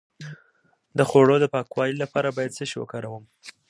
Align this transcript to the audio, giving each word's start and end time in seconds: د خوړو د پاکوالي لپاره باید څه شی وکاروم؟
د 0.97 0.99
خوړو 1.09 1.35
د 1.41 1.45
پاکوالي 1.53 1.97
لپاره 2.03 2.29
باید 2.37 2.55
څه 2.57 2.63
شی 2.69 2.77
وکاروم؟ 2.79 3.23